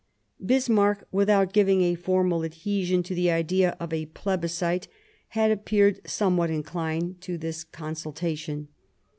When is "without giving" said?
1.11-1.83